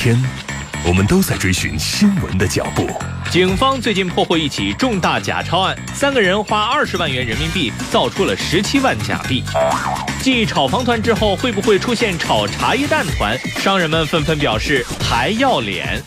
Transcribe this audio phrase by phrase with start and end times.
[0.00, 0.22] 每天，
[0.86, 2.88] 我们都在追寻新闻的脚步。
[3.30, 9.44] 警方最近破获一起重大假钞案，三个人花二十万元人民币造出了十七万假币。
[10.22, 13.38] 继炒房团之后，会不会出现炒茶叶蛋团？
[13.58, 16.02] 商人们纷纷表示还要脸。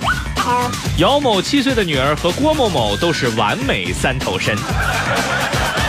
[0.98, 4.58] 姚某七岁的女儿和郭某某都是完美三头身。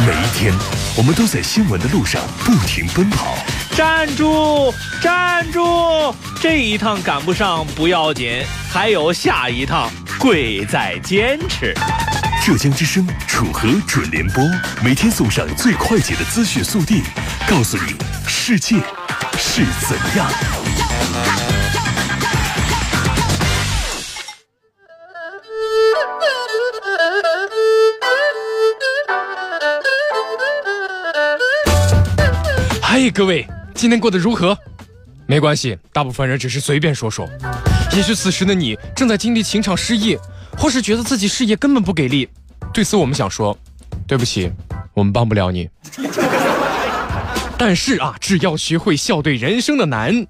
[0.07, 0.53] 每一天，
[0.95, 3.35] 我们都在新闻的路上不停奔跑。
[3.77, 4.73] 站住！
[5.03, 6.15] 站住！
[6.41, 11.75] 这一趟赶不上不要紧，还有下一趟，贵在坚持。
[12.45, 14.45] 浙江之声楚河准联播，
[14.85, 17.03] 每天送上最快捷的资讯速递，
[17.49, 17.97] 告诉你
[18.29, 18.77] 世界
[19.37, 20.31] 是怎样。
[32.81, 33.45] 嗨，各位，
[33.75, 34.57] 今天过得如何？
[35.27, 37.29] 没关系，大部分人只是随便说说。
[37.93, 40.17] 也许此时的你正在经历情场失意，
[40.57, 42.29] 或是觉得自己事业根本不给力。
[42.73, 43.57] 对此，我们想说，
[44.07, 44.51] 对不起，
[44.95, 45.69] 我们帮不了你。
[47.57, 50.27] 但是啊，只要学会笑对人生的难，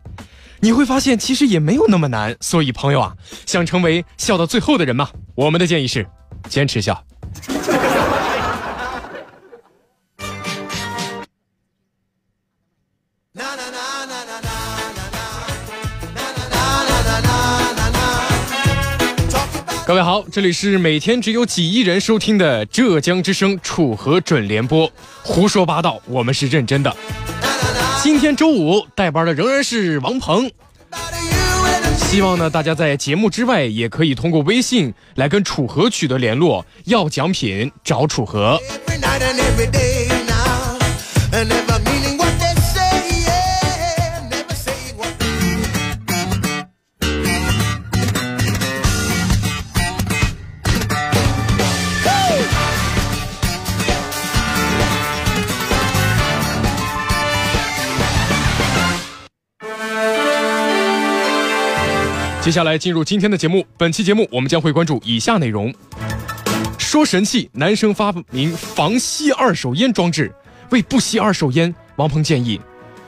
[0.60, 2.36] 你会发现其实也没有那么难。
[2.40, 3.14] 所以，朋友啊，
[3.46, 5.08] 想成为笑到最后的人吗？
[5.34, 6.06] 我们的建议是，
[6.48, 7.04] 坚持笑。
[19.94, 24.90] 各位好，这里是每天只有几亿人收听的浙江之声楚河准联播，
[25.22, 26.92] 胡说八道，我们是认真的。
[28.02, 30.50] 今天周五带班的仍然是王鹏，
[31.96, 38.58] 希望呢大家在节目之外也可以通过微信来跟楚河取得联络，要奖品找楚河。
[62.44, 63.64] 接下来进入今天的节目。
[63.78, 65.72] 本期节目我们将会关注以下内容：
[66.76, 70.30] 说神器，男生发明防吸二手烟装置。
[70.68, 72.60] 为不吸二手烟，王鹏建议，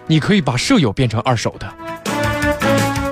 [0.06, 1.70] 你可以把舍友变成二手的。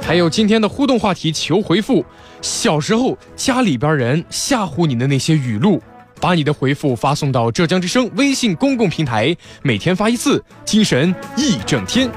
[0.00, 2.02] 还有今天的互动话题，求回复。
[2.40, 5.78] 小时候家里边人吓唬你的那些语录，
[6.22, 12.10] 把你的回复发送到浙江之声微信公共平台，每天发一次，精神一整天。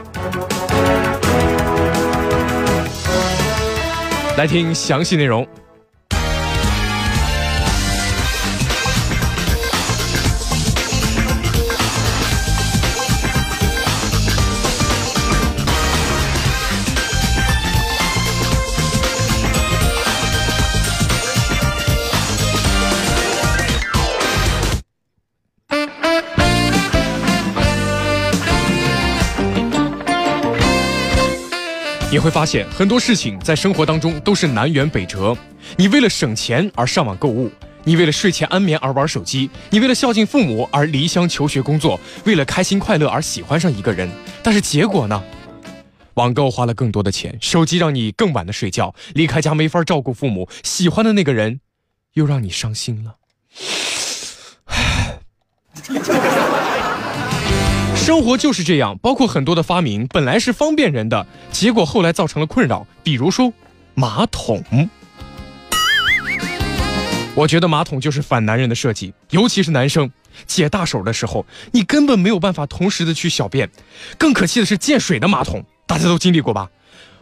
[4.37, 5.43] 来听详细内容。
[32.17, 35.37] 你会发现很多事情在生活当中都是南辕北辙。
[35.75, 37.51] 你为了省钱而上网购物，
[37.83, 44.09] 你为了睡前安眠而玩手机，你为了孝敬父母而离乡求学工作，为了开心快乐而喜欢上一个人。
[44.41, 45.23] 但是结果呢？
[46.15, 51.59] 网购花了更多的钱，手机让你更晚的睡觉，离开家没法照顾父母，喜欢的那个人
[52.13, 53.17] 又让你伤心了。
[58.07, 62.87] 生活就是这样，包括很多的发明本来是方便人的，结果后来造成了困扰。
[63.03, 63.51] 比如说，
[63.95, 64.63] 马桶。
[67.35, 70.09] 我觉得马桶就是反男人的设计，尤其是男生
[70.45, 73.69] 解大手的时候，你根本没有办法同时的去小便。
[74.17, 76.69] 更可气的是见水的马桶，大家都经历过吧？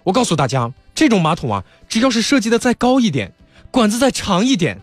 [0.03, 3.33] 我告诉大家，这种马桶啊，只要是设计的再高一点，
[3.71, 4.79] 管子再长一点，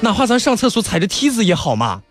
[0.00, 2.02] 哪怕咱上厕所踩着梯子也好嘛。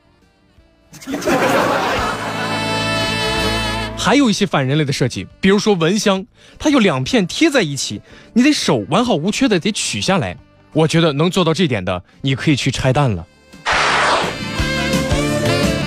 [4.06, 6.24] 还有一些反人类的设计，比如说蚊香，
[6.60, 8.00] 它有两片贴在一起，
[8.34, 10.38] 你得手完好无缺的得取下来。
[10.74, 13.26] 我觉得能做到这点的，你可以去拆弹了。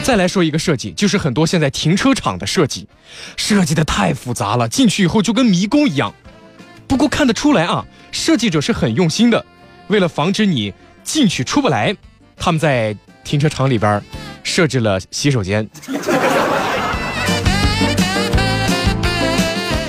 [0.02, 2.88] 再来说一个设计，就是很多现在停车场的设计，
[3.36, 6.12] 设计的太复杂了，进去以后就跟迷宫一样。
[6.88, 9.46] 不过看得出来啊，设计者是很用心的，
[9.86, 10.74] 为了防止你
[11.04, 11.94] 进去出不来，
[12.36, 14.02] 他们在停车场里边
[14.42, 15.70] 设置了洗手间。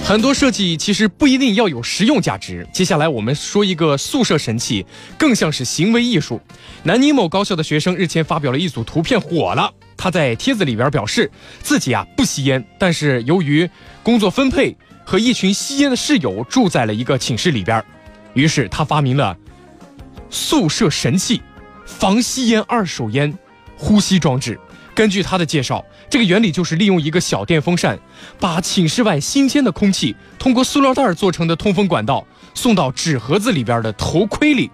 [0.09, 2.67] 很多设计其实不一定要有实用价值。
[2.73, 4.83] 接下来我们说一个宿舍神器，
[5.19, 6.41] 更像是行为艺术。
[6.81, 9.71] 南宁某高校的学生日前发表了一组图片，火了。
[9.95, 11.29] 他在帖子里边表示
[11.61, 13.69] 自己啊不吸烟，但是由于
[14.01, 14.75] 工作分配
[15.05, 17.85] 和一群吸烟的室友住在了一个寝室里边，
[18.33, 19.37] 于是他发明了
[20.31, 21.39] 宿舍神器——
[21.85, 23.31] 防吸烟二手烟
[23.77, 24.59] 呼吸装置。
[24.95, 27.97] 根据他的介绍，这个原理就是利用一个小电风扇，
[28.39, 34.69] 把寝室外新鲜的空气通过塑料袋做成的通风管道送到纸盒子里边的头盔里。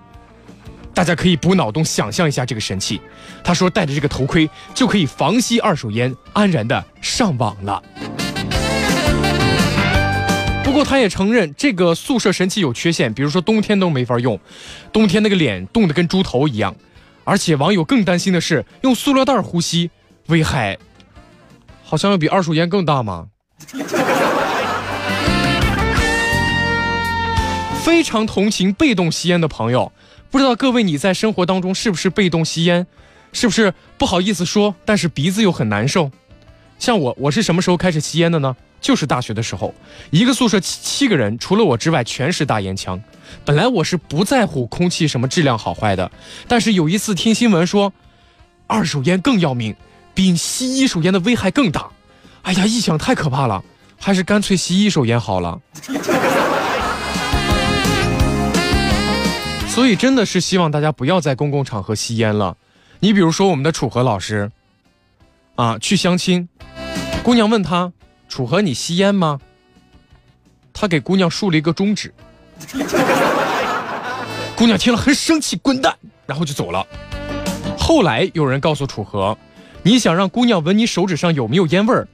[0.94, 3.02] 大家可以补脑洞想象一下这个神器。
[3.44, 7.84] 他说，戴着这个头盔就可以防吸二手烟，安然的上网了。
[10.64, 14.40] 不过他也承认，这个宿舍神器有缺陷，比如说冬天都没法用，
[14.92, 16.74] 冬天那个脸冻得跟猪头一样。
[17.24, 19.92] 而且网友更担心的是，用塑料袋呼吸。
[20.28, 20.78] 危害
[21.84, 23.28] 好像要比二手烟更大吗？
[27.84, 29.92] 非常同情被动吸烟的朋友，
[30.32, 32.88] 不知道各位你在生活当中是不是被动吸烟？
[33.32, 36.10] 是不是不好意思说，但是鼻子又很难受？
[36.80, 38.56] 像我，我是什么时候开始吸烟的呢？
[38.82, 39.74] 就是大学的时候，
[40.10, 43.02] 一个宿舍七七个人，除了我之外全是大烟枪。
[43.44, 46.12] 本来我是不在乎空气什么质量好坏的，
[46.48, 47.94] 但是有一次听新闻说，
[48.68, 49.76] 二手烟更要命。
[50.16, 51.88] 比吸一手烟的危害更大，
[52.44, 53.62] 哎呀，一想太可怕了，
[54.00, 55.60] 还是干脆吸一手烟好了。
[59.68, 62.56] 所以真的是希望大家不要在公共场合吸烟了。
[63.02, 64.50] 你比如说我们的楚河老师，
[65.56, 66.48] 啊，去相亲，
[67.22, 67.92] 姑娘问他
[68.30, 69.42] ：“楚河，你吸烟吗？”
[70.72, 72.14] 他给姑娘竖了一个中指，
[74.56, 75.94] 姑娘听了很生气，滚蛋，
[76.26, 76.88] 然后就走了。
[77.78, 79.38] 后来有人告诉楚河。
[79.86, 82.08] 你想让姑娘闻你手指上有没有烟味儿，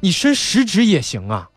[0.00, 1.50] 你伸食指也行啊。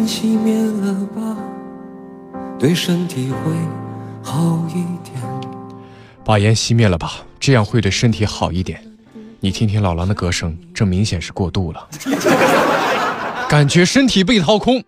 [0.00, 1.36] 烟熄灭了吧，
[2.58, 3.52] 对身体会
[4.22, 5.20] 好一点。
[6.24, 8.82] 把烟熄灭了吧，这样会对身体好一点。
[9.40, 11.86] 你听听老狼的歌声，这明显是过度了，
[13.46, 14.82] 感觉身体被掏空。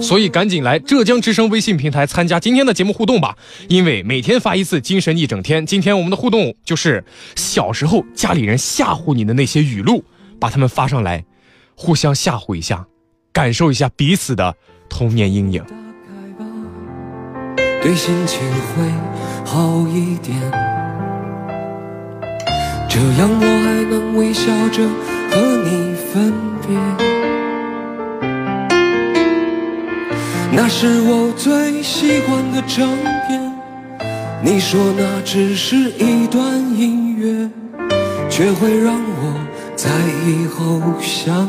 [0.00, 3.36] 所以赶紧来浙江之声微信平台参加今天的节目互动吧，
[3.68, 5.66] 因为每天发一次，精神一整天。
[5.66, 7.04] 今天我们的互动就是
[7.36, 10.02] 小时候家里人吓唬你的那些语录，
[10.40, 11.26] 把它们发上来，
[11.74, 12.86] 互相吓唬一下。
[13.32, 14.54] 感受一下彼此的
[14.88, 15.64] 童年阴影。
[17.82, 18.84] 对心情会
[19.44, 20.38] 好一点，
[22.88, 24.86] 这样我还能微笑着
[25.30, 26.78] 和你分别。
[30.54, 32.86] 那是我最喜欢的唱
[33.26, 33.52] 片，
[34.44, 37.50] 你说那只是一段音乐，
[38.30, 39.34] 却会让我
[39.74, 39.90] 在
[40.26, 41.48] 以后想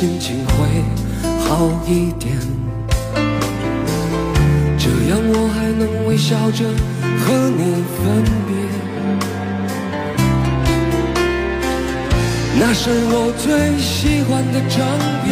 [0.00, 0.52] 心情会
[1.46, 2.32] 好一点。
[4.78, 6.64] 这样我还能微笑着
[7.20, 8.50] 和你分别。
[12.58, 14.78] 那是我最喜欢的唱
[15.22, 15.28] 片，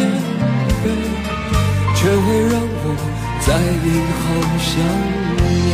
[1.95, 2.93] 却会让我
[3.41, 3.47] 在
[3.83, 3.87] 以
[4.21, 4.23] 后
[4.59, 4.69] 想
[5.65, 5.67] 念。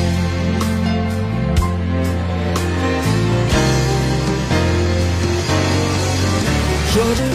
[6.93, 7.34] 说着。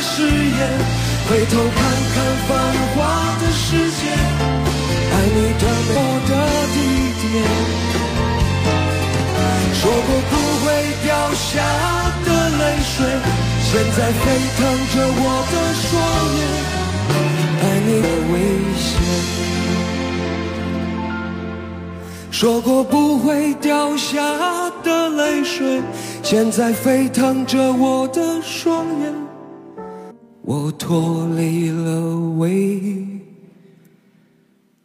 [0.00, 0.60] 誓言，
[1.28, 1.78] 回头看
[2.14, 2.16] 看
[2.48, 2.50] 繁
[2.94, 2.98] 华
[3.40, 4.02] 的世界，
[5.12, 5.96] 爱你的我
[6.28, 6.32] 的
[6.74, 6.76] 地
[7.20, 7.30] 点。
[9.74, 10.32] 说过不
[10.64, 10.66] 会
[11.04, 11.48] 掉下
[12.24, 12.28] 的
[12.58, 12.96] 泪水，
[13.62, 14.22] 现在沸
[14.56, 14.58] 腾
[14.92, 15.88] 着我的双
[16.36, 16.40] 眼，
[17.62, 18.34] 爱你的危
[18.76, 18.88] 险。
[22.30, 24.16] 说过不会掉下
[24.82, 25.82] 的泪水，
[26.22, 29.14] 现在沸腾着我的双眼，
[30.52, 32.80] 我脱离了危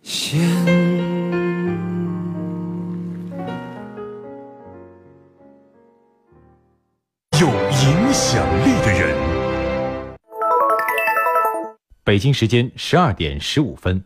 [0.04, 0.40] 险。
[7.42, 9.18] 有影响力的人。
[12.04, 14.06] 北京时间十二点十五分。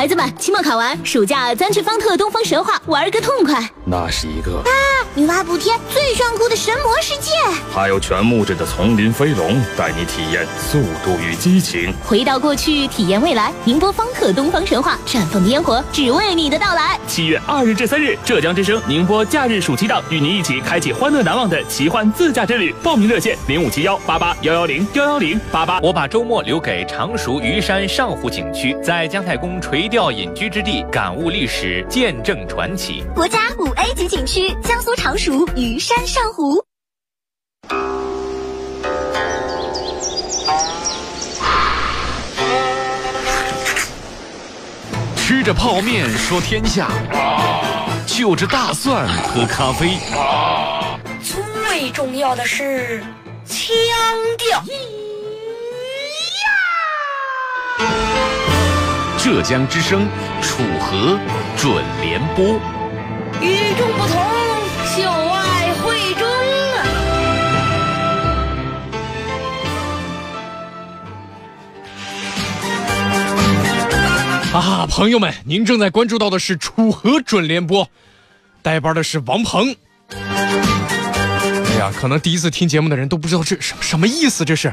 [0.00, 3.62] 孩子们，期末考完，暑假咱去方特东方神话玩个痛快。
[3.84, 4.72] 那是一个啊
[5.14, 7.32] 女娲补天最炫酷的神魔世界，
[7.70, 11.92] 还有全木质的丛林飞龙，带你体验速度与激情。
[12.02, 13.52] 回到过去，体验未来。
[13.64, 16.98] 宁波方特东方神话，绽放的烟火只为你的到来。
[17.06, 22.74] 七月二日至三日，浙江之声宁波假日暑期档，与您一起开启欢乐难忘的奇幻自驾之旅。
[22.82, 25.78] 报名热线零五七幺八八幺幺零幺幺零八八。
[25.80, 33.02] 我把周末留给常熟虞山上湖景区，在姜太公垂钓隐居之地，感悟历史，见证传奇。
[33.12, 36.64] 国家五 A 级景区，江苏常熟虞山上湖。
[45.16, 46.88] 吃着泡面说天下，
[48.06, 49.98] 就着大蒜喝咖啡。
[51.20, 53.02] 最重要的是
[53.44, 53.66] 腔
[54.38, 54.62] 调。
[59.22, 60.08] 浙江之声
[60.40, 61.20] 楚河
[61.54, 62.58] 准联播。
[63.42, 64.16] 与众不同，
[64.86, 66.26] 秀外慧中
[74.54, 74.56] 啊！
[74.58, 77.86] 啊，朋友们，您正在关注到的是楚河准联播，
[78.62, 79.76] 带班的是王鹏。
[80.08, 84.72] 哎呀，可能第一次听节目的人都不知道这什什么意思，这是。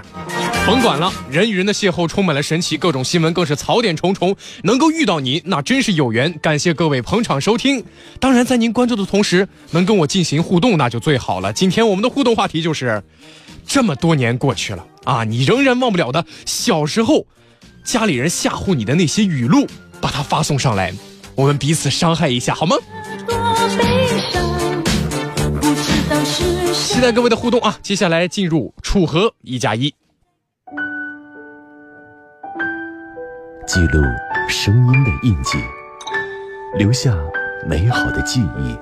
[0.68, 4.36] 甭管了，人与人的邂逅充满了神奇，各种新闻更是槽点重重。
[4.64, 6.38] 能够遇到你，那真是有缘。
[6.42, 7.82] 感谢各位捧场收听。
[8.20, 11.54] 当然，在您关注的同时，能跟我进行互动，那就最好了。
[11.54, 13.02] 今天我们的互动话题就是：
[13.66, 17.26] 这么多年过去了啊，你仍然忘不了的小时候
[17.86, 19.66] 家里人吓唬你的那些语录，
[20.02, 20.94] 把它发送上来，
[21.36, 22.76] 我们彼此伤害一下，好吗？
[26.74, 27.80] 期待各位的互动啊！
[27.82, 29.94] 接下来进入楚河一加一。
[33.68, 34.02] 记录
[34.48, 35.62] 声音的印记，
[36.78, 37.14] 留下
[37.68, 38.78] 美好的记忆。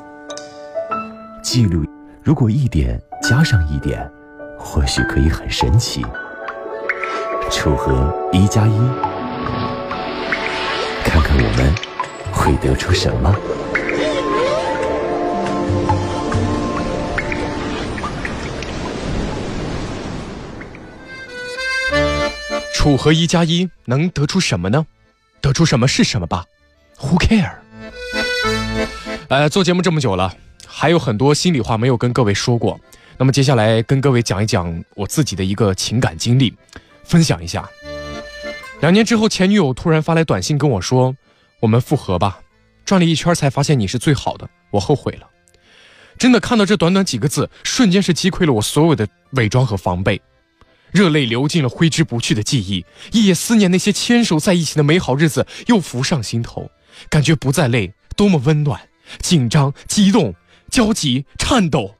[1.41, 1.83] 记录，
[2.21, 4.07] 如果一点加上一点，
[4.59, 6.05] 或许可以很神奇。
[7.49, 8.77] 楚河一加一，
[11.03, 11.73] 看看我们
[12.31, 13.35] 会得出什么。
[22.85, 24.85] 楚河一加一能得出什么呢？
[25.41, 26.45] 得出什么是什么吧
[26.99, 27.55] ，Who care？
[29.27, 30.31] 呃，做节目这么久了，
[30.67, 32.79] 还有很多心里话没有跟各位说过。
[33.17, 36.53] 那么接下来跟各位讲一讲我自己的一个情感经历，
[37.03, 37.67] 分享一下。
[38.81, 41.15] 两年之后，前女友突然发来短信跟我说
[41.61, 42.39] ：“我们复合吧。”
[42.85, 45.27] 转了一圈才发现你是最好的，我后悔了。
[46.19, 50.21] 真的看到这短短几个字，瞬间是击溃了我所有的伪装和防备。
[50.95, 56.71] 热泪流进了挥之不去的记忆，夜夜思念那些牵手在一起的美好日子又浮上心头，
[57.09, 58.79] 感觉不再累，多么温暖！
[59.19, 60.33] 紧张、激动、
[60.71, 61.95] 焦急、颤抖，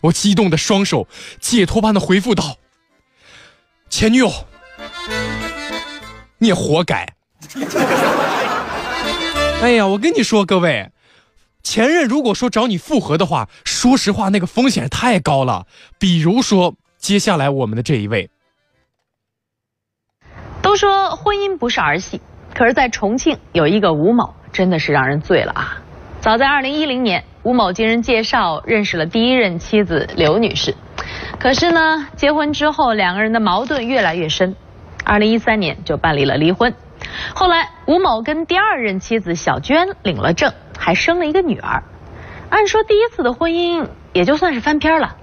[0.00, 1.06] 我激动的双手
[1.38, 2.56] 解脱般的回复道
[3.90, 4.32] ：“前女友，
[6.38, 7.14] 你也活该！”
[9.60, 10.90] 哎呀，我跟你说，各位，
[11.62, 15.66] 前任如果说找你复合的话，说实话，那个风险太高了。
[15.98, 16.76] 比如说。
[16.98, 18.28] 接下来我们的这一位，
[20.60, 22.20] 都说婚姻不是儿戏，
[22.54, 25.80] 可是，在重庆有一个吴某，真的是让人醉了啊！
[26.20, 30.74] 早在二零一零年，吴某经人介绍认识了第一任妻子刘女士，
[31.38, 34.56] 可是呢，结婚之后两个人的矛盾越来越深，
[35.04, 36.74] 二零一三年就办理了离婚。
[37.32, 41.84] 后来吴某跟第二任妻子小娟领了证，还生了一个女儿。
[42.50, 45.16] 按说第一次的婚姻也就算是翻篇了，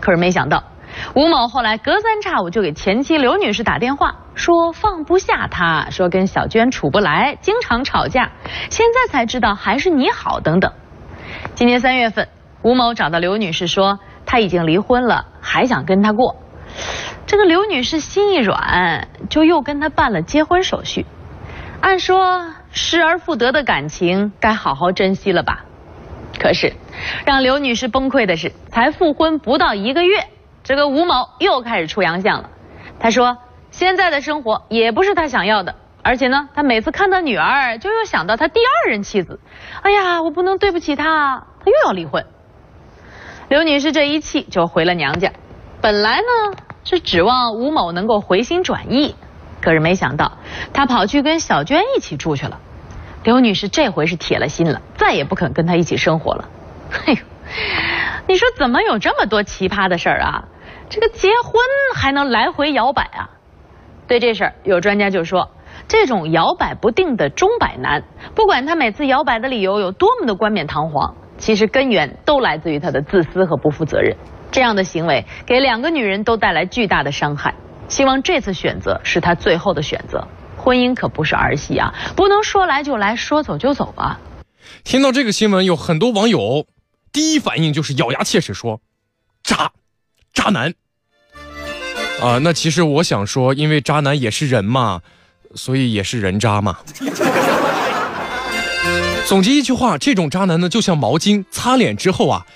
[0.00, 0.62] 可是没想到
[1.14, 8.30] 吴某后来隔三差五就给前妻刘女士打电话，说放不下她，说跟小娟处不来，经常吵架。
[8.70, 10.72] 现在才知道还是你好等等。
[11.54, 12.28] 今年三月份，
[12.62, 16.36] 吴某找到刘女士说他已经离婚了，还想跟她过。
[17.26, 21.06] 这个刘女士心一软，就又跟他办了结婚手续。
[21.80, 25.64] 按说失而复得的感情该好好珍惜了吧？
[26.38, 26.72] 可是
[27.26, 30.24] 让刘女士崩溃的是，才复婚不到一个月，
[30.62, 32.50] 这个吴某又开始出洋相了。
[33.00, 33.38] 他说
[33.70, 39.40] 现在的生活也不是他想要的，而且呢，他每次看到女儿，就又想到他第二任妻子。
[39.82, 42.24] 哎呀，我不能对不起他，他又要离婚。
[43.48, 45.32] 刘女士这一气就回了娘家。
[45.80, 49.14] 本来呢是指望吴某能够回心转意，
[49.60, 50.32] 可是没想到
[50.72, 52.60] 他跑去跟小娟一起住去了。
[53.24, 56.48] 刘女士这回是铁了心了，再也不肯跟他一起生活了。
[57.06, 57.18] 哎呦，
[58.28, 60.44] 你说怎么有这么多奇葩的事儿啊？
[60.88, 61.60] 这个结婚
[61.94, 63.30] 还能来回摇摆啊？
[64.06, 65.50] 对这事儿，有专家就说，
[65.86, 68.02] 这种摇摆不定的钟摆男，
[68.34, 74.16] 不管他每次摇摆的理由有多么的冠冕堂皇，其实根源都来自于他的自私和不负责任。
[74.50, 77.54] 这样的行为给两个女人都带来巨大的伤害。
[77.88, 80.26] 希望这次选择是他最后的选择。
[80.56, 84.18] 婚姻可不是儿戏啊，不能说来就来，说走就走啊。
[84.84, 86.64] 听到这个新闻，有很多网友
[87.18, 88.80] 第一反应就是咬牙切齿说
[89.42, 89.72] ：“渣，
[90.32, 90.72] 渣男。”
[92.22, 95.02] 啊，那其实我想说，因为渣男也是人嘛，
[95.56, 96.78] 所以也是人渣嘛。
[99.26, 102.46] 总结一句话，这种渣男呢，就像毛巾擦脸之后啊。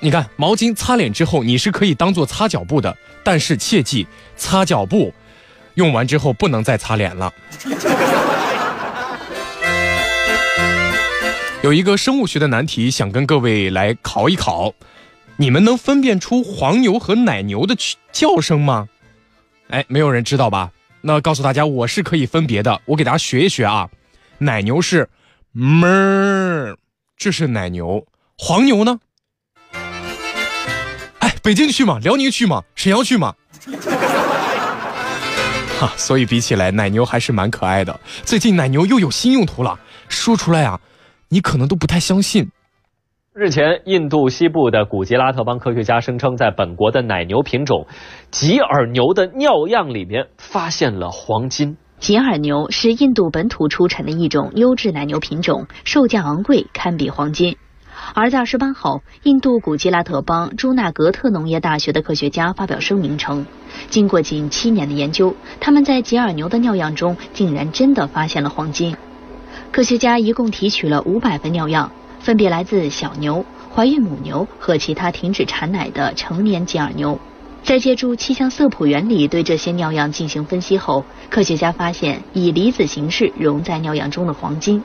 [0.00, 4.06] 你看，毛巾擦脸之后，你是可以当做擦脚布的，但是切记，
[4.38, 5.12] 擦脚布
[5.74, 7.30] 用完之后不能再擦脸了。
[11.62, 14.74] 有一个生物学的难题，想跟各位来考一考，
[15.36, 17.76] 你们能分辨出黄牛和奶牛的
[18.10, 18.88] 叫声吗？
[19.68, 20.72] 哎，没有人知道吧？
[21.02, 23.88] 那告诉大家，我是可以分别的，我给大家学一学啊。
[24.38, 25.08] 奶牛是
[25.54, 26.76] 哞，
[27.16, 28.98] 这是奶牛，黄牛呢？
[31.20, 32.00] 哎北京去吗？
[32.02, 32.64] 辽宁去吗？
[32.74, 33.36] 沈阳去吗？
[35.78, 38.00] 哈，所以比起来，奶牛还是蛮可爱的。
[38.24, 40.80] 最近奶牛又有新用途了，说出来啊，
[41.32, 42.50] 你可能都不太相信。
[43.32, 47.86] 日前，印度西部的古吉拉特邦科学家声称，在本国的奶牛品种
[48.30, 51.78] 吉尔牛的尿样里面发现了黄金。
[51.98, 57.56] 吉尔牛是印度本土出产的一种优质奶牛品种，售价昂贵，堪比黄金。
[58.14, 63.46] 而在二十八号，印度古吉拉特邦朱纳格特农业大学的科学家发表声明称，
[63.88, 68.94] 经过近七年的研究，他们在吉尔牛的尿样中竟然真的发现了黄金。
[69.72, 73.42] 科学家一共提取了五百份尿样，分别来自小牛、
[73.74, 77.18] 怀孕母牛和其他停止产奶的成年吉尔牛。
[77.64, 84.84] 在借助气象色谱原理对这些尿样进行分析后，科学家发现以离子形式溶在尿样中的黄金。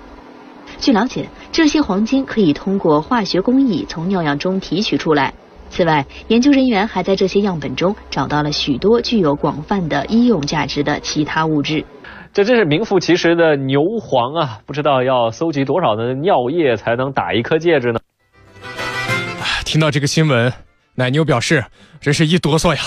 [0.80, 5.34] 据了解，这些黄金可以通过化学工艺从尿样中提取出来。
[5.70, 11.84] 此外，研究人员还在这些样本中找到了许多具有广泛的医用价值的其他物质。
[12.34, 14.60] 这真是名副其实的牛黄啊！
[14.66, 18.00] 不知道要搜集多少的尿液才能打一颗戒指呢？
[19.66, 20.54] 听到这个新闻，
[20.96, 21.66] 奶牛表示
[22.00, 22.82] 真是一哆嗦呀，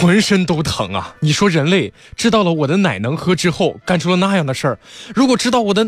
[0.00, 1.14] 浑身都疼啊！
[1.20, 4.78] 你说人类知道了我的奶能喝之后，干出了那样的事儿，
[5.14, 5.86] 如果知道我的……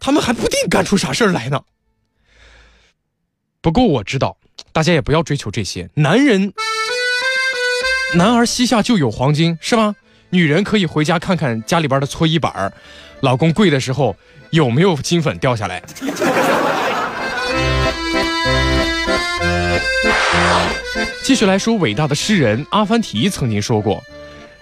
[0.00, 1.60] 他们还不定干出啥事儿来呢。
[3.60, 4.36] 不过我知道，
[4.72, 5.88] 大家也不要追求这些。
[5.94, 6.52] 男人，
[8.16, 9.94] 男儿膝下就有黄金，是吗？
[10.30, 12.72] 女人可以回家看看家里边的搓衣板儿，
[13.20, 14.16] 老公跪的时候
[14.50, 15.82] 有没有金粉掉下来。
[21.22, 24.02] 继续来说，伟大的诗人阿凡提曾经说过：“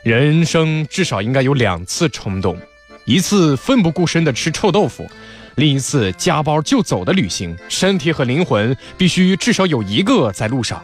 [0.03, 2.59] 人生至少应该有两次冲动。”
[3.07, 5.09] 一次奋不顾身的吃臭豆腐，
[5.55, 10.83] 另一次夹包就走的旅行，身体和灵魂必须至少有一个在路上。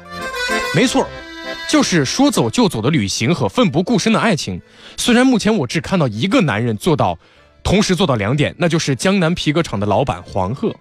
[0.73, 1.09] 没错，
[1.69, 4.61] 就是说走就走的旅行和奋不顾身的爱情。
[4.97, 7.19] 虽然目前我只看到一个男人做到，
[7.63, 10.75] 同时做到两点，那就是江南皮革厂的老板黄鹤。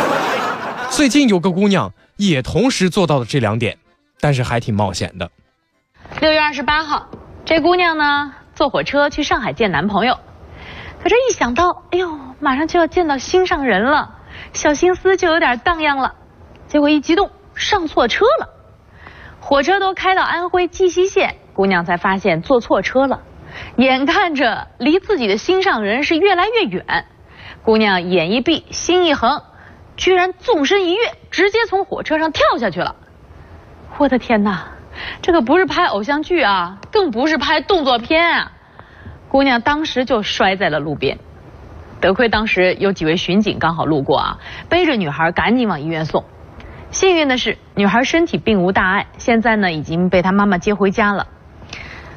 [0.90, 3.76] 最近有个姑娘也同时做到了这两点，
[4.20, 5.30] 但是还挺冒险的。
[6.20, 7.06] 六月二十八号，
[7.44, 10.18] 这姑娘呢坐火车去上海见男朋友。
[11.02, 14.16] 可这一想到，哎呦，马上就要见到心上人了，
[14.54, 16.14] 小心思就有点荡漾了。
[16.66, 18.48] 结果一激动，上错车了。
[19.48, 23.22] 火车都开到安徽绩溪县，姑娘才发现坐错车了。
[23.76, 27.06] 眼看着离自己的心上人是越来越远，
[27.62, 29.40] 姑娘眼一闭，心一横，
[29.96, 32.96] 居然纵身一跃，直接从火车上跳下去了。
[33.96, 34.66] 我的天哪，
[35.22, 38.52] 这个不是拍偶像剧啊，更不是拍动作片啊！
[39.30, 41.18] 姑娘当时就摔在了路边，
[42.02, 46.22] 得亏当时有几位巡警刚好路过啊，背着女孩赶紧往医院送。
[46.90, 51.26] 幸运的是，女孩身体并无大碍，现在呢已经被她妈妈接回家了。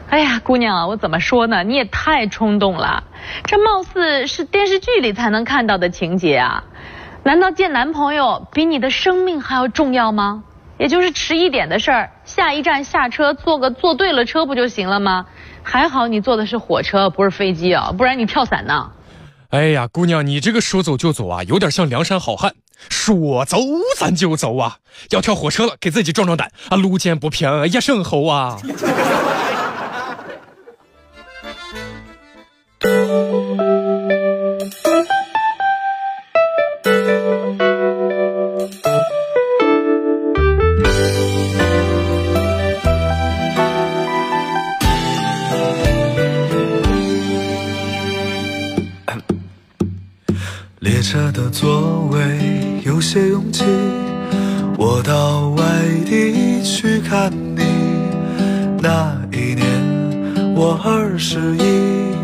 [0.09, 1.63] 哎呀，姑娘啊，我怎么说呢？
[1.63, 3.03] 你也太冲动了，
[3.45, 6.63] 这貌似是电视剧里才能看到的情节啊！
[7.23, 10.43] 难道见男朋友比你的生命还要重要吗？
[10.77, 15.25] 也就是迟一点的事儿，下一站下车坐个坐对了车不就行了吗？
[15.63, 18.91] 还好你坐的是火车，不是飞机啊，不然你跳伞呢。
[19.49, 22.53] 哎呀，姑娘，你这个说走就走啊，有点像梁山好汉，
[22.89, 23.57] 说走
[23.97, 24.77] 咱就走啊！
[25.09, 26.77] 要跳火车了，给自己壮壮胆啊！
[26.77, 28.57] 路见不平一声吼啊！
[50.79, 52.19] 列车的座位
[52.83, 53.63] 有些勇气，
[54.75, 55.63] 我到外
[56.03, 57.61] 地去看你。
[58.81, 62.15] 那一年我二十一，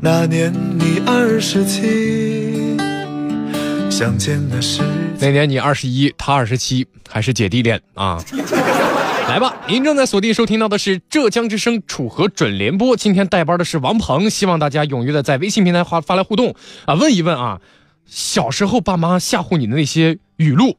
[0.00, 2.78] 那年你二十七。
[3.90, 4.82] 相见的是
[5.18, 8.18] 那年你二十一，他二十七，还是姐弟恋啊？
[9.28, 16.54] 来吧，您正在锁定收听到的是浙江之声楚河准联播，今天带班的是王鹏，希望大家踊跃的在微信平台发发来互动
[16.86, 17.60] 啊，问一问啊。
[18.10, 20.76] 小时候爸妈吓唬你的那些语录，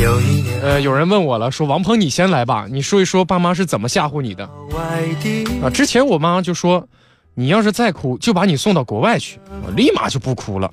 [0.00, 4.50] 有一年，呃，有人问我了，说王鹏你先来吧，你说一说爸妈是怎么吓唬你的
[5.62, 5.70] 啊？
[5.72, 6.88] 之前我妈就说，
[7.34, 10.68] 你要是再哭，就把你送到国外去，我立马就不哭了。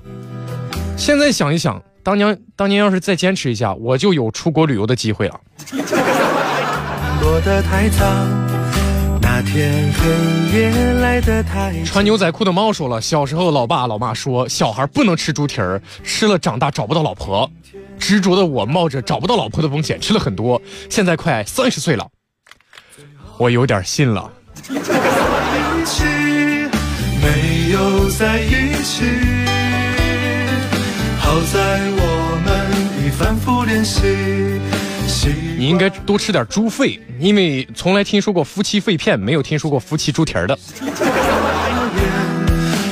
[0.98, 5.40] 现在想一想，当年当年要是再坚持一下，我就有出国旅游的机会了。
[11.86, 17.50] 穿牛仔裤的猫说了，小时候老爸老妈说小孩不能吃猪蹄儿，吃了长大找不到老婆。
[17.98, 22.08] 执着的我冒着找不到老婆的风险吃了很多，现在快三十岁了，
[23.38, 24.32] 我有点信了。
[27.22, 29.04] 没有在一起，
[31.20, 31.89] 好在
[35.70, 40.58] 应该多吃点猪肺，因为从来听说过夫妻肺片，没有听说过夫妻猪蹄儿的。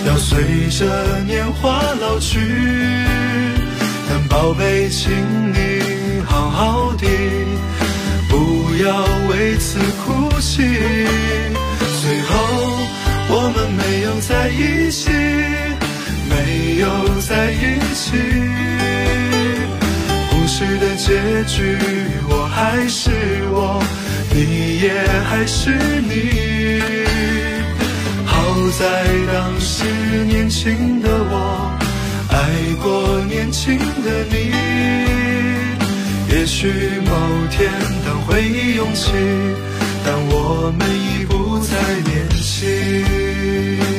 [0.06, 2.40] 要随着年华老去，
[4.08, 5.12] 但宝贝，请
[5.52, 5.82] 你
[6.28, 7.08] 好好的，
[8.30, 10.62] 不要为此哭泣。
[12.00, 12.36] 最后
[13.30, 15.10] 我们没有在一起，
[16.30, 16.88] 没有
[17.22, 18.67] 在一起。
[21.28, 21.78] 结局，
[22.30, 23.12] 我还是
[23.52, 23.84] 我，
[24.34, 24.94] 你也
[25.30, 25.72] 还是
[26.08, 26.82] 你。
[28.26, 28.32] 好
[28.80, 28.86] 在
[29.34, 29.84] 当时
[30.24, 31.78] 年轻的我，
[32.30, 32.38] 爱
[32.82, 34.54] 过年轻的你。
[36.34, 36.72] 也许
[37.06, 37.12] 某
[37.52, 37.70] 天
[38.06, 39.12] 当回忆涌起，
[40.06, 41.76] 但我们已不再
[42.10, 43.97] 年轻。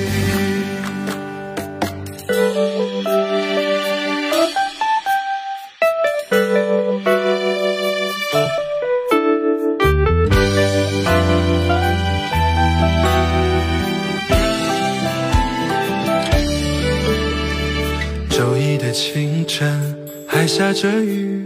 [20.26, 21.42] 还下着雨，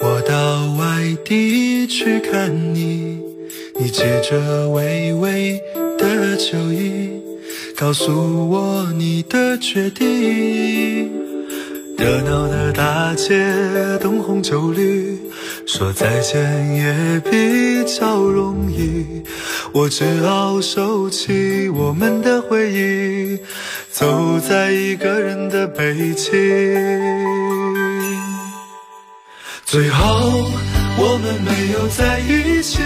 [0.00, 3.20] 我到外地去看你。
[3.78, 5.60] 你借着微微
[5.98, 7.10] 的酒意，
[7.76, 11.10] 告诉我你的决定。
[11.98, 15.18] 热闹的大街，灯红酒绿，
[15.66, 19.22] 说再见也比较容易。
[19.78, 23.38] 我只好收起我们的回忆，
[23.90, 26.32] 走在一个人的北京。
[29.66, 30.50] 最后，
[30.96, 32.80] 我们没有在一起，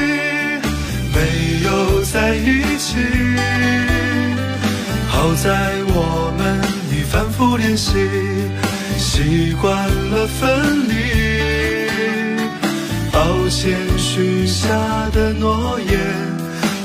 [1.15, 2.97] 没有在一起。
[5.09, 7.93] 好在我们已反复练习，
[8.99, 10.95] 习惯了分离。
[13.13, 14.67] 抱歉，许下
[15.13, 16.40] 的诺言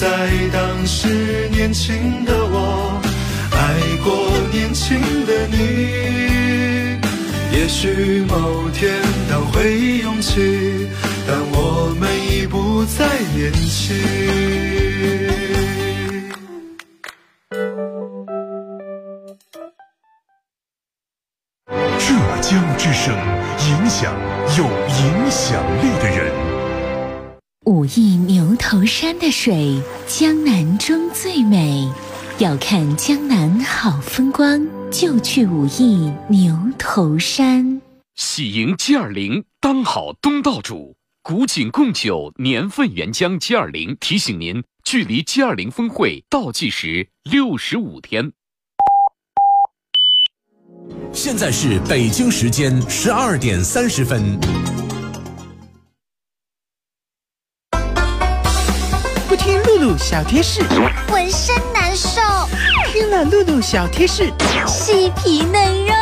[0.00, 0.08] 在
[0.50, 3.02] 当时年轻的我，
[3.52, 3.56] 爱
[4.02, 4.10] 过
[4.50, 6.98] 年轻的你。
[7.52, 8.90] 也许某天
[9.28, 10.88] 当回忆涌起，
[11.28, 13.94] 但我们已不再年轻。
[21.98, 23.14] 浙江之声，
[23.68, 24.14] 影响
[24.56, 26.49] 有影响力的人。
[27.66, 31.86] 武义牛头山的水，江南中最美。
[32.38, 37.82] 要看江南好风光，就去武义牛头山。
[38.16, 40.96] 喜迎 G 二零，当好东道主。
[41.22, 48.32] 古井贡酒年份原浆 G 二零提醒您，距离 G 二零峰会倒计时六十五天。
[51.12, 54.40] 现在是北京时间十二点三十分。
[59.40, 60.60] 听露露小贴士，
[61.10, 62.20] 浑身难受；
[62.92, 64.30] 听了露露小贴士，
[64.66, 65.94] 细皮嫩肉；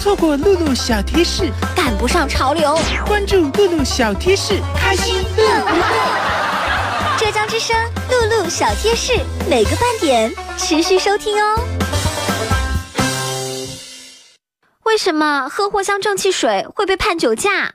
[0.00, 2.76] 错过露露小贴士，赶不上潮流。
[3.06, 5.44] 关注露露小贴士，开心乐。
[7.16, 7.76] 浙江之声
[8.10, 9.12] 露露小贴士，
[9.48, 11.60] 每个半点持续收听哦。
[14.82, 17.74] 为什么喝藿香正气水会被判酒驾？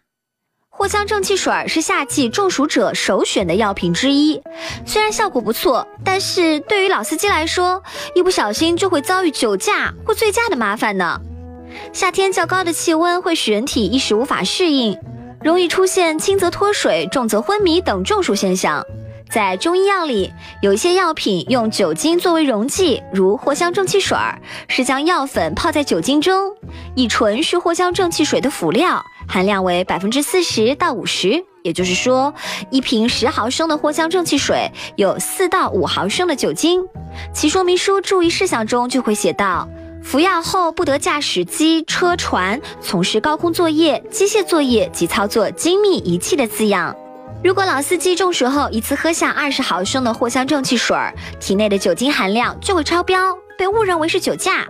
[0.79, 4.41] 藿香正气水是夏季中暑者首选的药品之一，
[4.85, 7.83] 虽然效果不错，但是对于老司机来说，
[8.15, 11.19] 一不小心就会遭遇酒驾或醉驾的麻烦呢。
[11.91, 14.97] 夏天较高的气温会使人体一时无法适应，
[15.43, 18.81] 容易出现轻则脱水、重则昏迷等中暑现象。
[19.29, 24.17] 在中医药里，有一些药品用酒精作为溶剂，如藿香正气水，
[24.69, 26.55] 是将药粉泡在酒精中。
[26.95, 32.33] 乙醇是藿香正气水的辅料，含量为百分之四十到五十，也就是说，
[32.71, 36.81] 一瓶十毫升的藿香正气水有四到五毫升的酒精。
[37.31, 39.69] 其说明书注意事项中就会写到：
[40.01, 46.95] 服药后不得驾驶机、车、船，从事高空作业、机械作业及操作精密仪器的字样。
[47.43, 50.97] 如果老司机中暑后一次喝下二十毫升的藿香正气水，
[51.39, 54.65] 体内的酒精含量就会超标，被误认为是酒驾。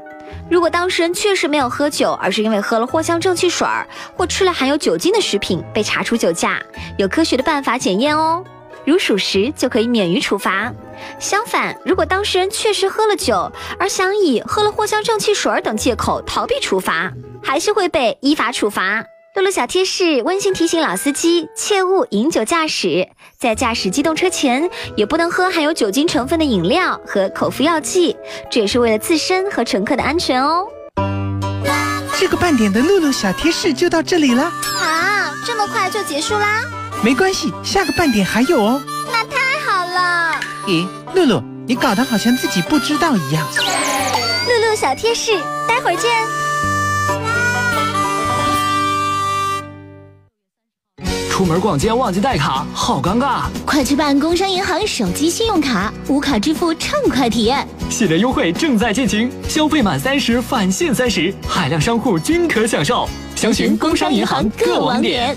[0.49, 6.59] 如果当事人确实没有喝酒，而是因为喝了藿香正气水儿或吃了含有酒精的食品被查出酒驾，
[6.97, 8.43] 有科学的办法检验哦。
[8.85, 10.73] 如属实，就可以免于处罚。
[11.19, 17.11] 相反，如果当事人确实喝了酒，而想以喝了藿香正气水儿等借口逃避处罚，
[17.43, 19.05] 还是会被依法处罚。
[19.39, 28.17] 露露小贴士：温馨提醒老司机切勿饮酒驾驶，在驾驶机动车前也不能喝含有酒精成分的饮料和口服药剂，
[28.51, 30.67] 这也是为了自身和乘客的安全哦。
[32.19, 36.61] 这个半点的露露小贴士就到这里了啊，这么快就结束啦？
[37.01, 38.83] 没关系，下个半点还有哦。
[39.09, 40.37] 那太好了。
[40.67, 43.47] 咦，露露，你搞得好像自己不知道一样。
[44.49, 45.31] 露露小贴士，
[45.65, 46.11] 待会儿见。
[51.39, 53.43] 出门逛街忘记带卡，好尴尬！
[53.65, 57.65] 快去办工商银行手机信用卡，无卡支付畅快体验。
[57.89, 63.07] 系列优惠正在进行，消费满三十返现三十，海量商户均可享受。
[63.37, 65.33] 详询工商银行各网点。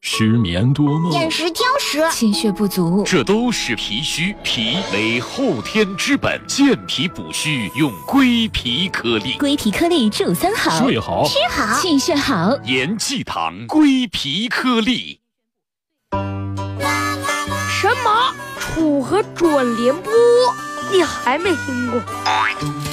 [0.00, 4.34] 失眠多梦，饮食挑食，气血不足，这都是脾虚。
[4.42, 9.34] 脾为后天之本，健脾补虚用归脾颗粒。
[9.38, 12.58] 归脾颗粒助三好：睡好、吃好、气血好。
[12.64, 15.19] 延济堂归脾颗粒。
[18.80, 20.10] 楚河准联播？
[20.90, 22.00] 你还没听过？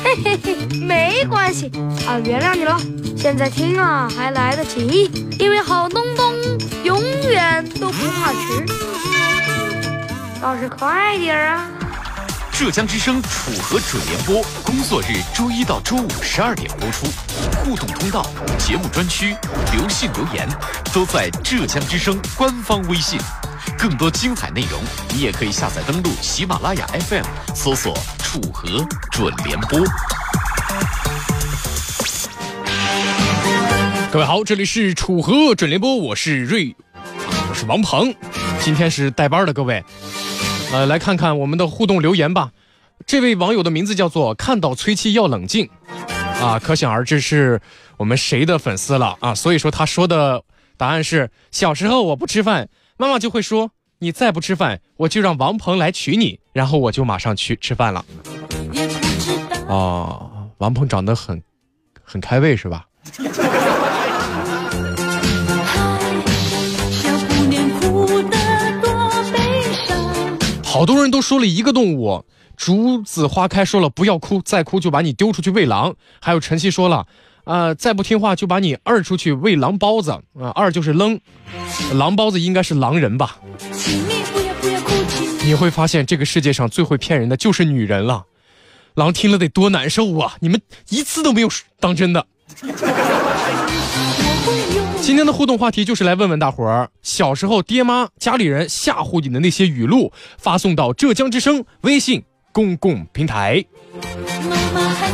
[0.03, 1.71] 嘿嘿嘿，没关系
[2.05, 2.77] 啊，原谅你了。
[3.15, 6.33] 现在听啊，还来得及，因为好东东
[6.83, 8.65] 永远都不怕迟。
[10.41, 11.65] 倒是快点啊！
[12.51, 17.07] 浙江之声楚河准联播，工作日周一到周五十二点播出。
[17.63, 19.33] 互动通道、节目专区、
[19.71, 20.49] 留信留言，
[20.93, 23.17] 都在浙江之声官方微信。
[23.75, 24.79] 更多精彩内容，
[25.13, 27.23] 你也可以下载登录喜马拉雅 FM，
[27.55, 29.79] 搜索“楚河准联播”。
[34.11, 36.75] 各位好，这里是楚河准联播，我是瑞，
[37.49, 38.13] 我是王鹏，
[38.59, 39.83] 今天是带班的各位，
[40.71, 42.51] 呃，来看看我们的互动留言吧。
[43.05, 45.69] 这位网友的名字叫做“看到崔七要冷静”，
[46.41, 47.61] 啊，可想而知是
[47.97, 49.35] 我们谁的粉丝了啊。
[49.35, 50.43] 所以说他说的
[50.77, 52.69] 答案是：小时候我不吃饭，
[52.99, 58.03] 妈妈就会说你再不吃饭，我就让王鹏来娶你，然后我就马上去吃饭了。
[59.67, 61.43] 哦，王鹏长得很
[62.03, 62.87] 很开胃是吧？
[70.63, 75.95] 好多人都说了一个动物，竹子花开说了不要哭，再哭就把你丢出去喂狼。
[76.19, 77.05] 还有晨曦说了，
[77.47, 80.11] 啊，再不听话就把你二出去喂狼包子。
[80.11, 81.19] 啊，二就是扔，
[81.95, 83.37] 狼包子应该是狼人吧？
[85.43, 88.25] 你会发现这个世界上最会骗人的就是女人了。
[88.95, 90.35] 狼听了得多难受啊！
[90.41, 92.27] 你们一次都没有当真的。
[94.99, 103.63] 今天的互动话题就是来问问大伙儿，小时候爹妈家里人吓唬你的那些语录，发送到浙江之声微信公共平台。
[104.49, 105.09] 妈妈还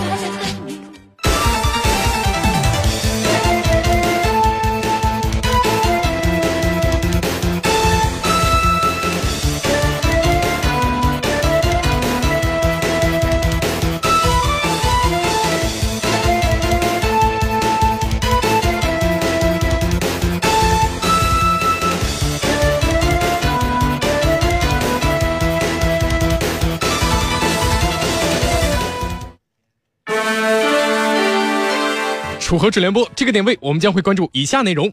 [32.43, 34.91] 楚河准联播这个点位，我们将会关注以下内容：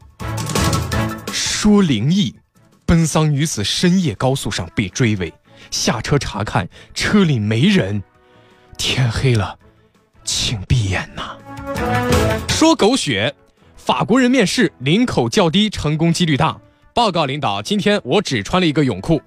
[1.33, 2.33] 说灵异，
[2.87, 5.35] 奔丧女子深夜高速上被追尾，
[5.69, 8.05] 下车查看车里没人，
[8.79, 9.59] 天黑了，
[10.25, 11.37] 请闭眼呐。
[12.49, 13.35] 说狗血，
[13.75, 16.57] 法国人面试领口较低，成功几率大。
[16.95, 19.21] 报告领导，今天我只穿了一个泳裤。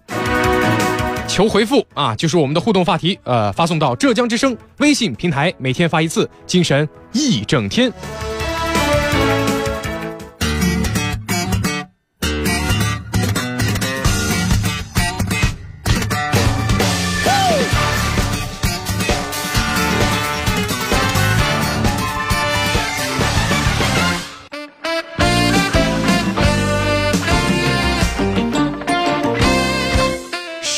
[1.33, 7.91] 求回复啊，就是我们的互动话题，呃，发送到浙江之声微信平台，每天发一次，精神一整天。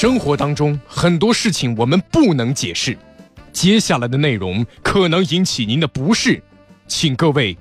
[0.06, 2.96] 生活当中很多事情我们不能解释，
[3.52, 6.44] 接下来的内容可能引起您的不适，
[6.86, 7.58] 请各位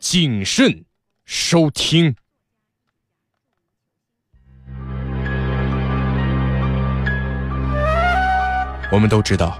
[0.00, 0.84] 谨慎
[1.24, 2.12] 收听。
[8.90, 9.56] 我们都知道，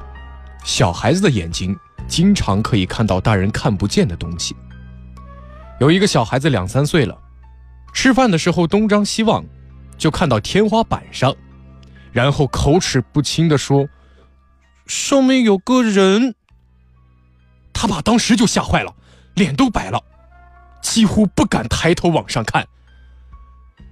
[0.65, 1.79] 小孩子的眼睛
[2.09, 4.57] 经常可以看到大人看不见的东西。
[5.79, 7.17] 有一个小孩子两三岁了，
[7.95, 9.45] 吃饭的时候东张西望，
[9.97, 11.33] 就看到天花板上。
[12.13, 13.89] 然后口齿不清地说
[14.87, 16.35] ：“上面有个人。”
[17.73, 18.95] 他爸当时就吓坏了，
[19.35, 20.03] 脸都白了，
[20.83, 22.67] 几乎不敢抬头往上看。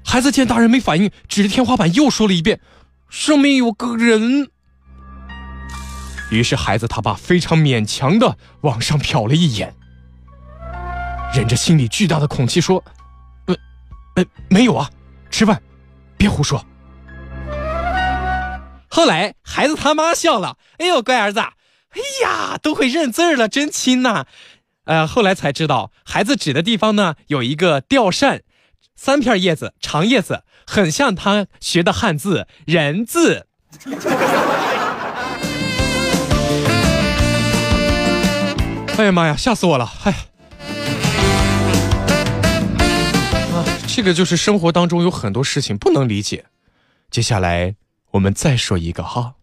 [0.05, 2.61] 孩子见大人没反应，指着天花板又说了一遍
[3.09, 4.51] ：“上面有个人。”
[6.31, 9.75] 于是孩子他爸非常勉强的往上瞟了一眼，
[11.33, 12.83] 忍着心里巨大的恐惧说
[13.47, 13.55] ：“呃，
[14.17, 14.91] 呃，没有啊，
[15.31, 15.63] 吃饭，
[16.17, 16.65] 别胡说。”
[18.97, 24.25] 后来孩子他妈笑了，哎呦乖儿子，哎呀都会认字儿了，真亲呐！
[24.87, 28.41] 呃，后来才知道孩子指的地方呢有一个吊扇，
[28.97, 33.47] 三片叶子，长叶子，很像他学的汉字人字。
[38.97, 39.93] 哎呀妈呀，吓死我了！
[40.05, 40.13] 哎，
[43.53, 46.47] 啊，这个就是生活当中有很多事情不能理解。
[47.11, 47.75] 接下来。
[48.17, 49.35] 我们再说一个哈。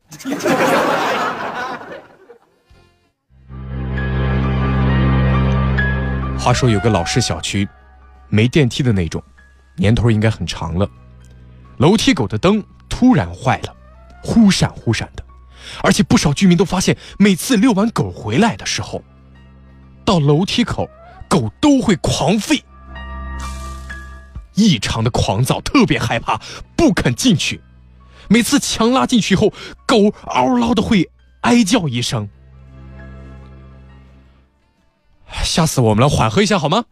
[6.40, 7.70] 话说有个老式小区，
[8.30, 9.24] 没电梯的那种，
[9.76, 10.90] 年头应该很长了。
[11.78, 13.76] 楼梯口的灯突然坏了，
[14.24, 15.24] 忽闪忽闪的，
[15.84, 19.04] 而且不少居民都发现，每次遛完狗回来的时候，
[20.04, 20.90] 到楼梯口，
[21.30, 22.64] 狗都会狂吠，
[24.56, 26.42] 异常的狂躁，特别害怕，
[26.76, 27.62] 不肯进去。
[28.34, 29.54] 每次强拉进去后，
[29.86, 31.08] 狗嗷嗷的会
[31.42, 32.28] 哀叫一声，
[35.44, 36.10] 吓死我们了！
[36.10, 36.84] 缓和一下好吗？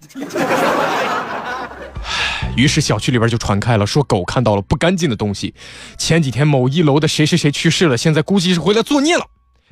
[2.56, 5.56] 于是小区里边就传开了，说狗看到了不干净的东西。
[5.98, 9.26] 前几天某一楼的谁谁谁去世了，现在估计是回来作孽了。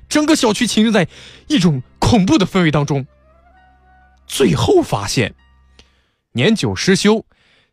[0.08, 1.08] 整个小区浸在
[1.50, 3.06] 一种恐怖的氛围当中。
[4.26, 5.36] 最后发现，
[6.32, 7.26] 年久失修。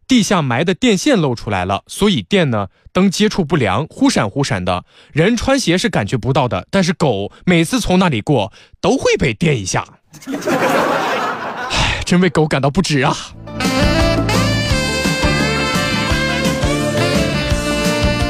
[0.09, 4.85] 地下埋的电线露出来了，所以电呢灯接触不良，忽闪忽闪的。
[5.13, 9.85] 人穿鞋是感觉不到的，但是狗每次从那里过都会被电一下。
[11.71, 13.17] 唉，真为狗感到不值啊！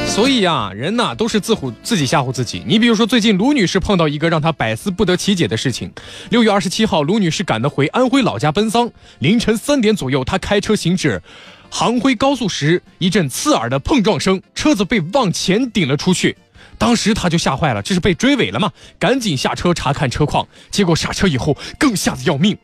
[0.08, 2.62] 所以呀，人呐都是自唬自己吓唬自己。
[2.66, 5.92] 你比如说，最近卢女士碰到一个让她百思不得其解的事情。
[6.30, 11.22] 六月二十七号，卢女士赶得回安徽老家奔丧，凌晨三点左右，她开车行至
[11.70, 16.36] 杭徽高速时，一阵刺耳的碰撞声，车子被往前顶了出去。
[16.78, 18.72] 当时他就吓坏了，这是被追尾了吗？
[18.98, 22.56] 赶紧下车查看车况，结果刹车以后更吓得要命。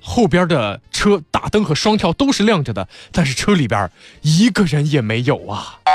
[0.00, 3.90] 后边的车大灯和双跳都是亮着的，但是车里边
[4.22, 5.78] 一个人也没有啊。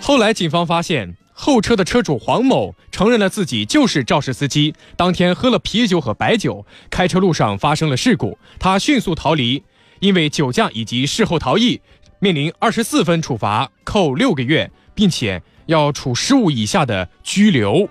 [0.00, 9.62] 后来警方发现，后车的车主黄某承认了自己就是肇事司机，当天喝了啤酒和白酒，开车路上发生了事故，他迅速逃离，
[10.00, 11.80] 因为酒驾以及事后逃逸，
[12.18, 17.88] 面临二十四分处罚，扣六个月，并且要处十五以下的拘留。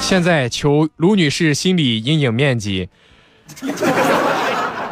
[0.00, 2.88] 现在求卢女士心理阴影面积。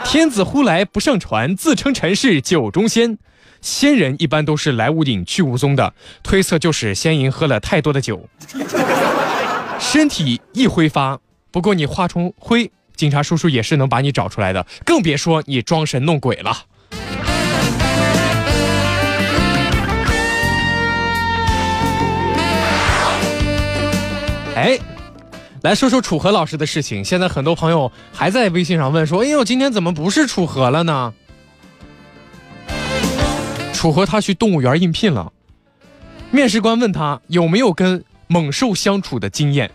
[0.04, 3.18] 天子呼来不上船，自称臣是酒中仙。
[3.66, 5.92] 仙人一般都是来无影去无踪的，
[6.22, 8.28] 推测就是仙人喝了太多的酒，
[9.80, 11.18] 身体一挥发。
[11.50, 16.56] 不过你化成灰，警察叔叔也是能把你找出来的，更别说你装神弄鬼了。
[24.54, 24.78] 哎。
[25.62, 27.04] 来说说楚河老师的事情。
[27.04, 31.12] 现在很多朋友还在微信上问说：“哎呦，今天怎么不是楚河了呢？”
[33.86, 35.32] 楚河他去动物园应聘了，
[36.32, 39.70] 面试官问他有没有跟猛兽相处的经验。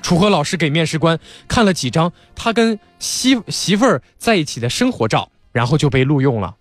[0.00, 6.54] 楚河老师给面试官看了几张他跟媳媳妇儿在一起的生活照，然后就被录用了。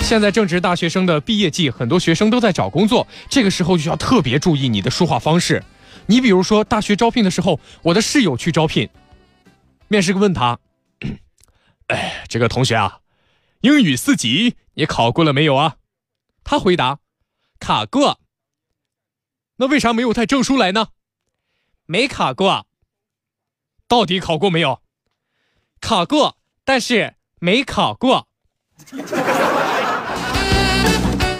[0.00, 5.62] 现在正值大学生的毕业季，很多学生都在找工作，这个时候就要特别注意你的说话方式。
[6.06, 8.88] 你比如说，大学招聘的时候，我的室友去招聘，
[9.88, 10.58] 面试官问他
[11.88, 13.00] ：“哎，这个同学啊，
[13.60, 15.76] 英语四级你考过了没有啊？”
[16.42, 16.98] 他回答
[17.58, 18.20] ：“考过。”
[19.58, 20.88] 那为啥没有带证书来呢？
[21.86, 22.66] 没考过。
[23.88, 24.82] 到底考过没有？
[25.80, 28.26] 考过，但是没考过。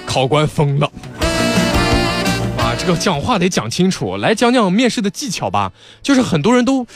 [0.07, 0.91] 考官疯了
[2.59, 2.75] 啊！
[2.79, 5.73] 这个讲话得讲清楚，来讲讲面试的技巧吧。
[6.03, 6.87] 就是很多人都，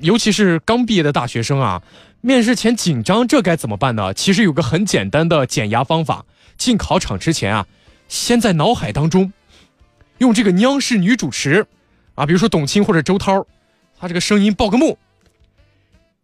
[0.00, 1.82] 尤其是刚毕业的大学生啊，
[2.22, 4.12] 面试前紧张，这该怎么办呢？
[4.12, 6.26] 其实有个很简单的减压方法：
[6.58, 7.66] 进考场之前啊，
[8.08, 9.32] 先在脑海当中
[10.18, 11.66] 用这个央视女主持
[12.14, 13.46] 啊，比如说董卿或者周涛，
[13.98, 14.98] 她这个声音报个幕。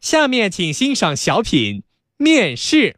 [0.01, 1.81] 下面请欣赏小品
[2.19, 2.95] 《面试》，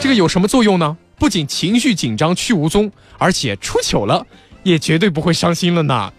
[0.00, 0.98] 这个有什么作用呢？
[1.16, 4.26] 不仅情绪紧张去无踪，而且出糗了，
[4.62, 6.12] 也绝对不会伤心了呢。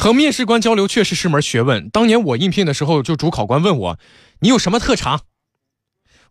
[0.00, 1.90] 和面试官交流确实是门学问。
[1.90, 3.98] 当年我应聘的时候，就主考官问我
[4.40, 5.20] ：“你有什么特长？”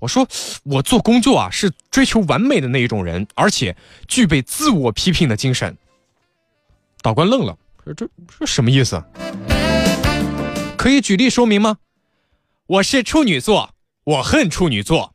[0.01, 0.27] 我说
[0.65, 5.77] ：“我做工作啊，是追求完美的那一种人，而且具备自我批评的精神。”
[7.03, 8.09] 导官愣了，说：“这
[8.39, 9.03] 这什么意思？
[10.75, 11.77] 可以举例说明吗？”
[12.65, 15.13] 我是处女座，我恨处女座。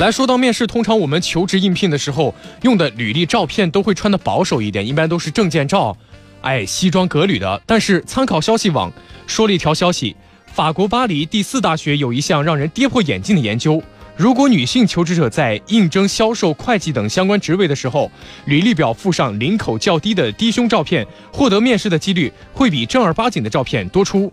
[0.00, 5.94] 来说到面试，通常我们求职应聘的时候用的履历照片都会穿的保守一点，一般都是证件照，
[6.40, 7.60] 哎，西装革履的。
[7.66, 8.90] 但是参考消息网
[9.26, 13.82] 说了一条消息，法国巴黎第四大学有一项让人跌破眼镜的研究。
[14.16, 18.10] 如果女性求职者在应征销售、会计等相关职位的时候，
[18.46, 24.32] 履历表附上领口较低的低胸照片，获得面试的几率会比正儿八经的照片多出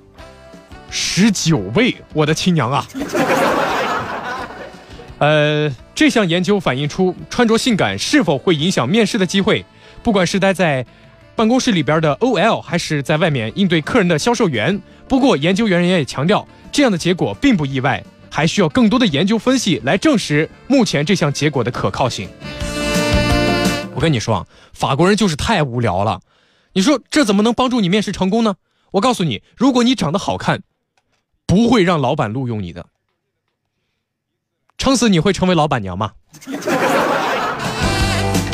[0.90, 1.94] 十九倍。
[2.14, 2.88] 我的亲娘啊！
[5.20, 9.66] 呃，这项研究反映出穿着性感是否会影响面试的机会。
[10.04, 10.86] 不管是待在
[11.36, 14.80] 办公室里边的 OL，还是在外面应对客人的销售员。
[15.08, 18.04] 不过，研究员人也强调，这样的结果并不意外。
[18.30, 22.30] 还需要更多的研究分析来证实目前这项结果的可靠性。
[23.96, 26.20] 我跟你说啊，法国人就是太无聊了。
[26.74, 28.56] 你说这怎么能帮助你面试成功呢？
[28.92, 30.62] 我告诉你，如果你长得好看，
[31.48, 32.86] 不会让老板录用你的。
[34.78, 36.12] 撑死你会成为老板娘吗？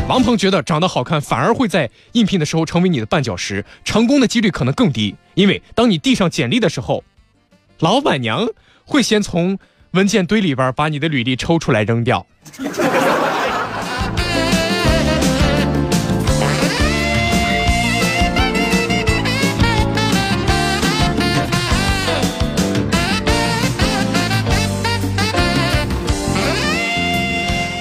[0.07, 5.15] 王鹏觉得长得好看反而会在应聘的时候成为你的绊脚石，成功的几率可能更低。
[5.33, 7.03] 因为当你递上简历的时候，
[7.79, 8.47] 老板娘。
[8.85, 9.57] 会先从
[9.91, 12.27] 文件堆里边把你的履历抽出来扔掉。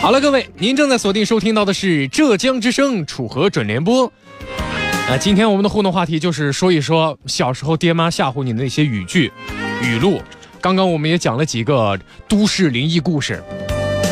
[0.03, 4.13] 好了，各位，您正在锁定收听到的是浙江之声楚河准联播。
[5.09, 9.31] 呃，今天我们的互动话题就是说一说小时候爹妈吓唬你的那些语句、
[9.81, 10.21] 语录。
[10.61, 11.97] 刚刚我们也讲了几个
[12.27, 13.45] 都市灵异故事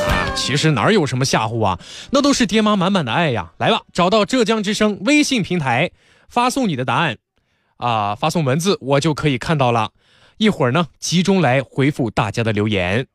[0.08, 1.80] 啊，其实哪有什么吓唬啊，
[2.12, 3.50] 那都是爹妈满满的爱呀。
[3.58, 5.90] 来吧，找到浙江之声微信平台，
[6.28, 7.16] 发送你的答案，
[7.78, 9.90] 啊，发送文字我就可以看到了。
[10.36, 13.08] 一会儿呢，集中来回复大家的留言。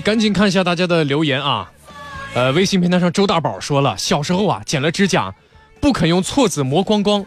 [0.00, 1.70] 赶紧看一下大家的留言啊！
[2.34, 5.34] 呃，微信平台上周大宝说了，小时候啊剪了指甲，
[5.80, 7.24] 不肯用锉子磨光光，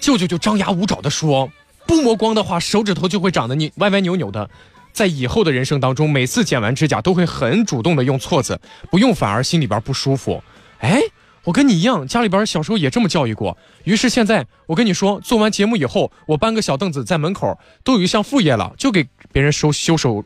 [0.00, 1.50] 舅舅就张牙舞爪的说，
[1.86, 4.50] 不磨光的话手指头就会长得你歪歪扭扭的。
[4.92, 8.60] 在以后的人生当中，每次剪完指甲都会很主动的用锉子，
[8.90, 10.42] 不用反而心里边不舒服。
[10.80, 11.00] 哎，
[11.44, 13.56] 我跟你一样，家里边小时候也这么教育过。
[13.84, 20.24] 于是现在我跟你说，做完节目以后，我搬个小凳子在门口，都有一项副业了，就给别人收修手。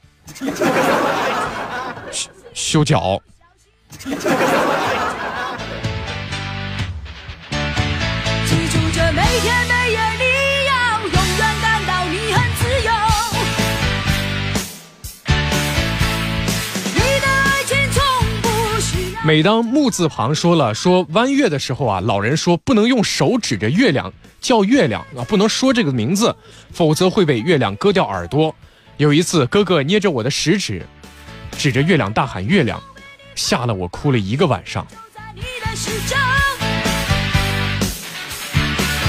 [2.54, 3.20] 修修脚。
[3.98, 4.06] 记
[8.68, 10.24] 住这每天每夜，你
[10.66, 12.90] 要永远感到你很自由。
[16.94, 18.02] 你的爱情从
[18.42, 19.22] 不需要。
[19.24, 26.34] 每当木字旁说了说弯月的时候啊，老人说不能用手指着月亮叫月亮啊，不能说这个名字，
[26.72, 28.54] 否则会被月亮割掉耳朵。
[28.98, 30.86] 有一次，哥哥捏着我的食指，
[31.56, 32.82] 指着月亮大喊“月亮”，
[33.34, 34.86] 吓了我哭了一个晚上。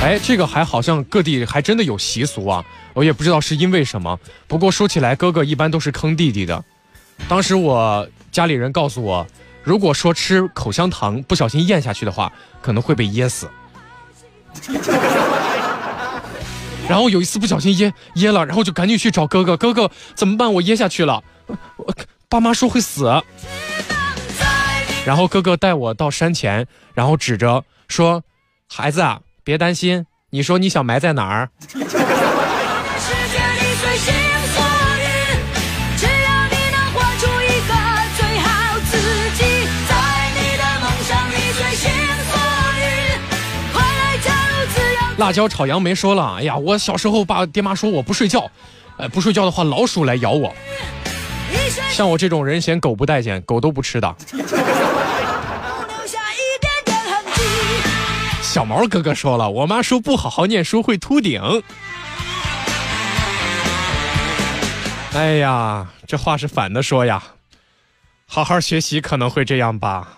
[0.02, 2.64] 哎，这个还好像各地还真的有习俗啊，
[2.94, 4.20] 我也不知道是因为什么。
[4.48, 6.64] 不过说起来，哥哥一般都是坑弟弟的。
[7.28, 9.26] 当时我家里人告诉我，
[9.64, 12.32] 如果说吃口香糖不小心咽下去的话，
[12.62, 13.50] 可能会被噎死。
[16.90, 20.54] 然后有一次不小心噎噎了，然后就赶紧去找哥哥，哥哥怎么办？
[20.54, 21.24] 我噎下去了，
[21.78, 21.94] 我
[22.34, 23.22] 爸妈说会死。
[25.06, 26.66] 然后哥哥带我到山前，
[26.96, 28.24] 然后指着说
[28.68, 31.52] ：“孩子啊，别担心，你说你想埋在哪儿？”，
[45.18, 48.50] 辣椒炒杨梅说了：“哎呀，我小时候爸爹妈说我不睡觉，
[48.98, 50.52] 呃，不睡觉的话老鼠来咬我。
[51.94, 54.16] 像我这种人嫌狗不待见，狗都不吃的。”
[58.42, 61.42] 小毛哥哥说了，我妈说不好好念书会秃顶。
[65.14, 67.22] 哎呀，这话是反的说呀，
[68.28, 70.18] 好好学习可能会这样吧。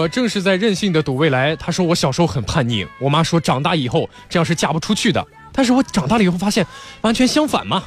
[0.00, 1.54] 我正是在任性的赌未来。
[1.56, 5.22] 他说我小时候很叛逆，我妈说长大以后这样是嫁不出去的。
[5.52, 6.66] 但是我长大了以后发现，
[7.02, 7.84] 完全相反嘛，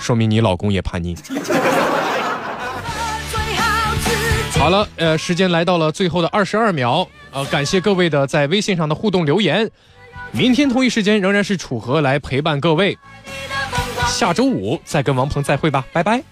[0.00, 1.16] 说明你老公也叛逆。
[4.52, 9.68] 好了，呃，时间来到了最后的二十二秒，呃，感谢各位的在微信上的互动留言。
[10.30, 12.96] 明天同一时间仍然是楚河来陪伴各位，
[14.06, 16.22] 下周五再跟王鹏再会吧，拜拜。